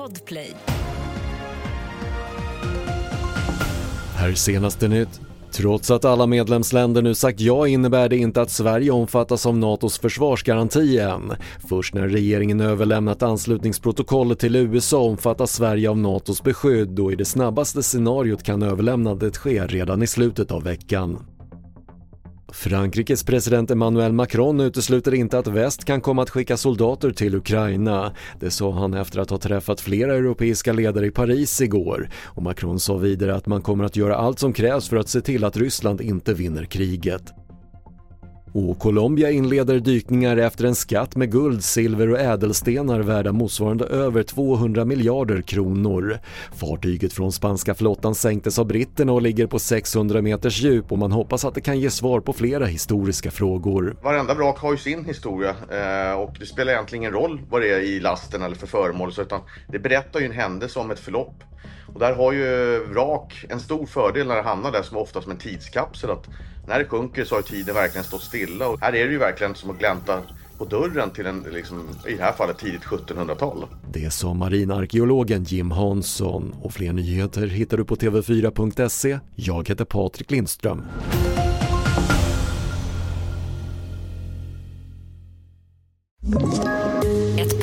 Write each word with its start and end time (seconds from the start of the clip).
Podplay. 0.00 0.54
Här 4.14 4.32
senaste 4.32 4.88
nytt. 4.88 5.20
Trots 5.52 5.90
att 5.90 6.04
alla 6.04 6.26
medlemsländer 6.26 7.02
nu 7.02 7.14
sagt 7.14 7.40
ja 7.40 7.66
innebär 7.66 8.08
det 8.08 8.16
inte 8.16 8.42
att 8.42 8.50
Sverige 8.50 8.90
omfattas 8.90 9.46
av 9.46 9.58
NATOs 9.58 9.98
försvarsgaranti 9.98 10.98
än. 10.98 11.32
Först 11.68 11.94
när 11.94 12.08
regeringen 12.08 12.60
överlämnat 12.60 13.22
anslutningsprotokollet 13.22 14.38
till 14.38 14.56
USA 14.56 14.98
omfattas 14.98 15.52
Sverige 15.52 15.90
av 15.90 15.98
NATOs 15.98 16.42
beskydd 16.42 17.00
och 17.00 17.12
i 17.12 17.16
det 17.16 17.24
snabbaste 17.24 17.82
scenariot 17.82 18.42
kan 18.42 18.62
överlämnandet 18.62 19.36
ske 19.36 19.66
redan 19.66 20.02
i 20.02 20.06
slutet 20.06 20.50
av 20.50 20.62
veckan. 20.62 21.18
Frankrikes 22.54 23.24
president 23.24 23.70
Emmanuel 23.70 24.12
Macron 24.12 24.60
utesluter 24.60 25.14
inte 25.14 25.38
att 25.38 25.46
väst 25.46 25.84
kan 25.84 26.00
komma 26.00 26.22
att 26.22 26.30
skicka 26.30 26.56
soldater 26.56 27.10
till 27.10 27.34
Ukraina. 27.34 28.12
Det 28.40 28.50
sa 28.50 28.72
han 28.72 28.94
efter 28.94 29.20
att 29.20 29.30
ha 29.30 29.38
träffat 29.38 29.80
flera 29.80 30.14
europeiska 30.14 30.72
ledare 30.72 31.06
i 31.06 31.10
Paris 31.10 31.60
igår. 31.60 32.08
Och 32.24 32.42
Macron 32.42 32.80
sa 32.80 32.96
vidare 32.96 33.34
att 33.34 33.46
man 33.46 33.62
kommer 33.62 33.84
att 33.84 33.96
göra 33.96 34.16
allt 34.16 34.38
som 34.38 34.52
krävs 34.52 34.88
för 34.88 34.96
att 34.96 35.08
se 35.08 35.20
till 35.20 35.44
att 35.44 35.56
Ryssland 35.56 36.00
inte 36.00 36.34
vinner 36.34 36.64
kriget. 36.64 37.39
Och 38.52 38.78
Colombia 38.78 39.30
inleder 39.30 39.80
dykningar 39.80 40.36
efter 40.36 40.64
en 40.64 40.74
skatt 40.74 41.16
med 41.16 41.32
guld, 41.32 41.64
silver 41.64 42.10
och 42.10 42.18
ädelstenar 42.18 43.00
värda 43.00 43.32
motsvarande 43.32 43.84
över 43.84 44.22
200 44.22 44.84
miljarder 44.84 45.42
kronor. 45.42 46.18
Fartyget 46.52 47.12
från 47.12 47.32
spanska 47.32 47.74
flottan 47.74 48.14
sänktes 48.14 48.58
av 48.58 48.66
britterna 48.66 49.12
och 49.12 49.22
ligger 49.22 49.46
på 49.46 49.58
600 49.58 50.22
meters 50.22 50.60
djup 50.60 50.92
och 50.92 50.98
man 50.98 51.12
hoppas 51.12 51.44
att 51.44 51.54
det 51.54 51.60
kan 51.60 51.80
ge 51.80 51.90
svar 51.90 52.20
på 52.20 52.32
flera 52.32 52.66
historiska 52.66 53.30
frågor. 53.30 53.96
Varenda 54.02 54.34
vrak 54.34 54.58
har 54.58 54.72
ju 54.72 54.78
sin 54.78 55.04
historia 55.04 55.50
eh, 55.50 56.20
och 56.20 56.36
det 56.38 56.46
spelar 56.46 56.72
egentligen 56.72 57.02
ingen 57.02 57.12
roll 57.12 57.40
vad 57.50 57.60
det 57.60 57.72
är 57.72 57.80
i 57.80 58.00
lasten 58.00 58.42
eller 58.42 58.56
för 58.56 58.66
föremål 58.66 59.12
utan 59.18 59.40
det 59.68 59.78
berättar 59.78 60.20
ju 60.20 60.26
en 60.26 60.32
händelse 60.32 60.78
om 60.78 60.90
ett 60.90 61.00
förlopp. 61.00 61.44
Och 61.94 62.00
där 62.00 62.14
har 62.14 62.32
ju 62.32 62.78
vrak 62.84 63.44
en 63.48 63.60
stor 63.60 63.86
fördel 63.86 64.26
när 64.26 64.36
det 64.36 64.42
hamnar 64.42 64.72
där 64.72 64.82
som 64.82 64.96
ofta 64.96 65.22
som 65.22 65.30
en 65.32 65.38
tidskapsel 65.38 66.10
att 66.10 66.28
när 66.68 66.78
det 66.78 66.84
sjunker 66.84 67.24
så 67.24 67.34
har 67.34 67.42
tiden 67.42 67.74
verkligen 67.74 68.04
stått 68.04 68.22
stilla 68.22 68.68
och 68.68 68.80
här 68.80 68.94
är 68.94 69.06
det 69.06 69.12
ju 69.12 69.18
verkligen 69.18 69.54
som 69.54 69.70
att 69.70 69.78
glänta 69.78 70.22
på 70.58 70.64
dörren 70.64 71.10
till 71.10 71.26
en, 71.26 71.46
liksom, 71.52 71.88
i 72.08 72.14
det 72.14 72.22
här 72.22 72.32
fallet 72.32 72.58
tidigt 72.58 72.82
1700-tal. 72.82 73.66
Det 73.92 74.10
sa 74.10 74.34
marinarkeologen 74.34 75.44
Jim 75.44 75.70
Hansson 75.70 76.54
och 76.62 76.72
fler 76.72 76.92
nyheter 76.92 77.46
hittar 77.46 77.76
du 77.76 77.84
på 77.84 77.96
tv4.se. 77.96 79.18
Jag 79.34 79.68
heter 79.68 79.84
Patrik 79.84 80.30
Lindström. 80.30 80.82